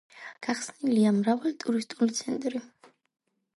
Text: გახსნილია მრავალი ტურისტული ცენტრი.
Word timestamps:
გახსნილია 0.45 1.11
მრავალი 1.19 1.53
ტურისტული 1.65 2.19
ცენტრი. 2.23 2.65